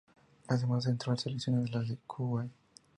[0.47, 2.49] Además entrenó a selecciones, la de Kuwait.